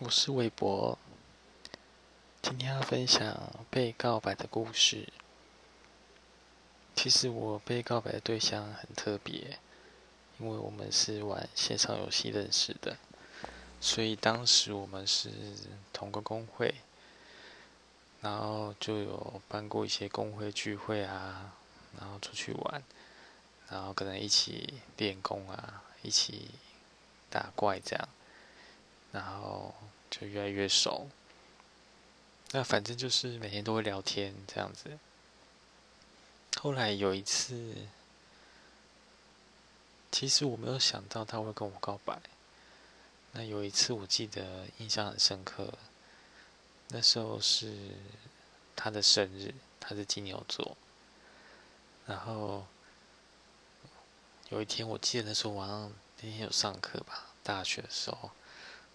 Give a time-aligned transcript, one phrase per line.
[0.00, 0.96] 我是韦博，
[2.40, 5.08] 今天要分享被告白的故事。
[6.94, 9.58] 其实我被告白的对象很特别，
[10.38, 12.96] 因为我们是玩线上游戏认识的，
[13.80, 15.32] 所以当时我们是
[15.92, 16.76] 同个工会，
[18.20, 21.54] 然后就有办过一些工会聚会啊，
[21.98, 22.84] 然后出去玩，
[23.68, 26.52] 然后可能一起练功啊，一起
[27.28, 28.08] 打怪这样。
[29.10, 29.74] 然后
[30.10, 31.08] 就越来越熟，
[32.52, 34.98] 那反正就是每天都会聊天这样子。
[36.58, 37.74] 后来有一次，
[40.10, 42.18] 其实我没有想到他会跟我告白。
[43.32, 45.74] 那有一次我记得印象很深刻，
[46.88, 47.76] 那时候是
[48.74, 50.76] 他的生日，他是金牛座。
[52.06, 52.66] 然后
[54.48, 58.30] 有一天我记得那时候晚上那天有上课吧，大学的时候。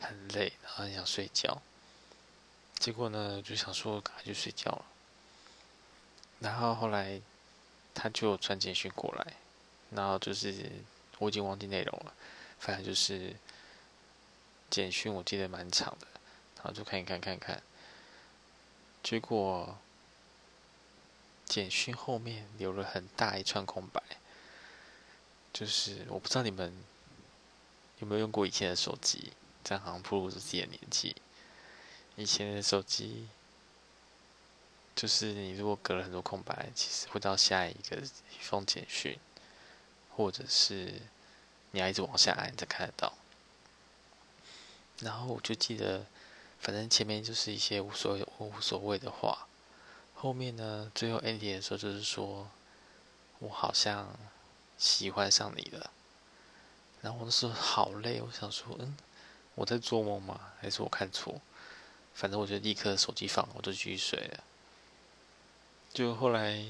[0.00, 1.60] 很累，然后很想睡觉。
[2.78, 4.84] 结果呢，就想说赶快去睡觉了。
[6.40, 7.20] 然后后来，
[7.94, 9.34] 他就传简讯过来，
[9.90, 10.70] 然后就是
[11.18, 12.14] 我已经忘记内容了，
[12.58, 13.36] 反正就是
[14.70, 16.06] 简讯，我记得蛮长的。
[16.56, 17.62] 然后就看一看，看看。
[19.02, 19.78] 结果
[21.44, 24.02] 简讯后面留了很大一串空白，
[25.52, 26.72] 就是我不知道你们
[27.98, 29.32] 有没有用过以前的手机。
[29.62, 31.16] 这样好像暴露自己的年纪。
[32.16, 33.28] 以前的手机，
[34.94, 39.18] 就是你如果隔了很多空白，其实会到下一个一封简讯，
[40.16, 41.00] 或者是
[41.70, 43.14] 你要一直往下按才看得到。
[44.98, 46.04] 然后我就记得，
[46.58, 49.46] 反正前面就是一些无所谓、无所谓的话，
[50.14, 52.50] 后面呢，最后 ending 的时候就是说，
[53.38, 54.14] 我好像
[54.76, 55.90] 喜欢上你了。
[57.00, 58.94] 然后我那时候好累，我想说，嗯。
[59.60, 60.40] 我在做梦吗？
[60.58, 61.38] 还是我看错？
[62.14, 64.44] 反正我就立刻手机放，我就继续睡了。
[65.92, 66.64] 就后来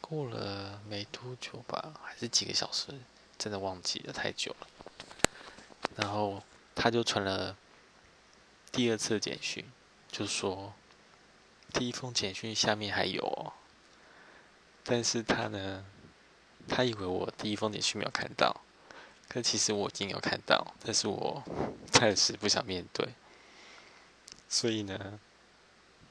[0.00, 2.94] 过了没多久吧，还是几个小时，
[3.36, 4.68] 真的忘记了太久了。
[5.96, 6.40] 然后
[6.76, 7.56] 他就传了
[8.70, 9.64] 第二次简讯，
[10.08, 10.72] 就说
[11.72, 13.52] 第一封简讯下面还有，哦，
[14.84, 15.84] 但是他呢，
[16.68, 18.60] 他以为我第一封简讯没有看到。
[19.32, 21.40] 可其实我已经有看到，但是我
[21.92, 23.14] 暂时不想面对，
[24.48, 25.20] 所以呢，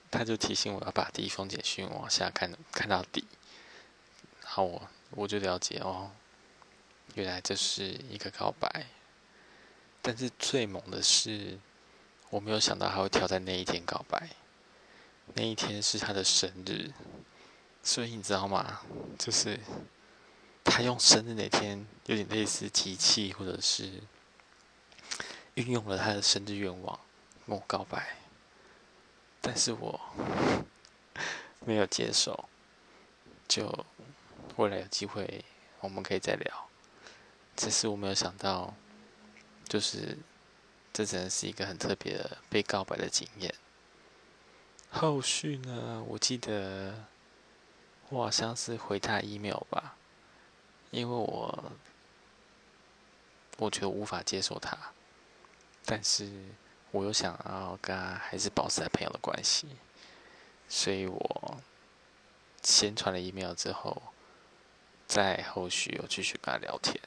[0.10, 3.26] 他就提醒我要把第一封简讯往下看，看到底，
[4.42, 6.12] 然后我我就了解哦，
[7.16, 8.88] 原来这是一个告白，
[10.02, 11.60] 但是最猛的是，
[12.30, 14.30] 我没有想到他会挑在那一天告白，
[15.34, 16.94] 那一天是他的生日，
[17.84, 18.80] 所以你知道吗？
[19.18, 19.60] 就是。
[20.70, 24.02] 他用生日那天有点类似机器，或者是
[25.56, 27.00] 运用了他的生日愿望
[27.46, 28.18] 跟我告白，
[29.42, 30.00] 但是我
[31.66, 32.48] 没有接受。
[33.48, 33.86] 就
[34.58, 35.44] 未来有机会
[35.80, 36.70] 我们可以再聊。
[37.56, 38.74] 只是我没有想到，
[39.68, 40.18] 就是
[40.94, 43.54] 这真的是一个很特别的被告白的经验。
[44.92, 46.04] 后续呢？
[46.08, 47.06] 我记得
[48.10, 49.96] 我好像是回他 email 吧。
[50.92, 51.72] 因为我
[53.58, 54.76] 我觉得无法接受他，
[55.86, 56.28] 但是
[56.90, 59.68] 我又想要跟他还是保持朋友的关系，
[60.68, 61.58] 所以我
[62.64, 64.02] 先传了 email 之后，
[65.06, 67.00] 再后续又继续跟他聊天，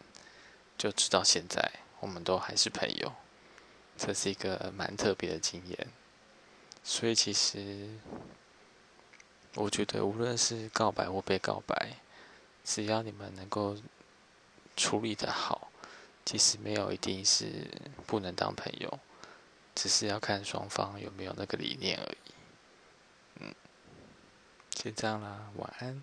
[0.79, 3.13] 就直到现在我们都还是朋友，
[3.97, 5.89] 这是一个蛮特别的经验。
[6.85, 7.99] 所以其实
[9.55, 11.97] 我觉得无论是告白或被告白。
[12.65, 13.77] 只要你们能够
[14.77, 15.71] 处理的好，
[16.25, 17.69] 其实没有一定是
[18.07, 18.99] 不能当朋友，
[19.75, 22.35] 只是要看双方有没有那个理念而已。
[23.41, 23.55] 嗯，
[24.71, 26.03] 就这样啦，晚安。